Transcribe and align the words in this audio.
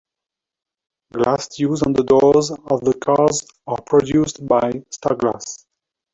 Glass 1.13 1.59
used 1.59 1.85
on 1.85 1.93
the 1.93 2.01
doors 2.03 2.49
of 2.49 2.81
the 2.83 2.95
cars 2.97 3.45
are 3.67 3.79
produced 3.83 4.43
by 4.47 4.71
Starglass. 4.89 5.67